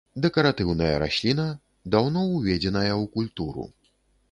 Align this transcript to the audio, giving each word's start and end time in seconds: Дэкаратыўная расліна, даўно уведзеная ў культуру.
Дэкаратыўная 0.25 0.93
расліна, 1.03 1.45
даўно 1.97 2.25
уведзеная 2.39 2.89
ў 2.89 3.03
культуру. 3.19 3.71